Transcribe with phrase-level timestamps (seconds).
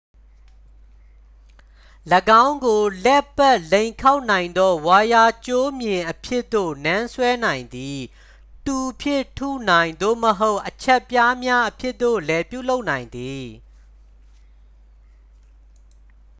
[2.45, 7.99] ၎င်းကို လှည့်ပတ် လိမ်ခေါက်နိုင်သော ဝိုင်ယာကြိုးမျှင်အဖြစ်သို့ နန်းဆွဲနိုင်သည်
[8.65, 13.45] တူဖြင့်ထုနိုင် သို့မဟုတ် အချပ်ပြားများအဖြစ်သို့လဲ ပြုလုပ်နိုင်သည်